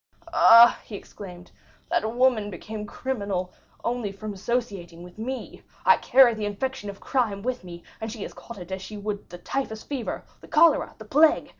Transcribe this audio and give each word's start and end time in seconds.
"Ah," 0.33 0.79
he 0.83 0.95
exclaimed, 0.95 1.51
"that 1.91 2.11
woman 2.15 2.49
became 2.49 2.87
criminal 2.87 3.53
only 3.83 4.11
from 4.11 4.33
associating 4.33 5.03
with 5.03 5.19
me! 5.19 5.61
I 5.85 5.97
carried 5.97 6.37
the 6.37 6.45
infection 6.47 6.89
of 6.89 6.99
crime 6.99 7.43
with 7.43 7.63
me, 7.63 7.83
and 8.01 8.11
she 8.11 8.23
has 8.23 8.33
caught 8.33 8.57
it 8.57 8.71
as 8.71 8.81
she 8.81 8.97
would 8.97 9.29
the 9.29 9.37
typhus 9.37 9.83
fever, 9.83 10.23
the 10.39 10.47
cholera, 10.47 10.95
the 10.97 11.05
plague! 11.05 11.49